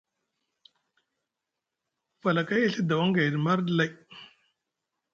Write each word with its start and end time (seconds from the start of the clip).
Na 2.13 2.17
falakay 2.21 2.61
e 2.65 2.69
Ɵi 2.73 2.81
dawaŋ 2.89 3.09
gayɗi 3.15 3.37
marɗi 3.45 3.71
lay. 3.77 3.91